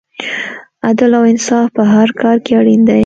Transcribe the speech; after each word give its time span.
عدل 0.87 1.11
او 1.17 1.23
انصاف 1.33 1.65
په 1.77 1.83
هر 1.93 2.09
کار 2.21 2.37
کې 2.45 2.51
اړین 2.59 2.81
دی. 2.89 2.99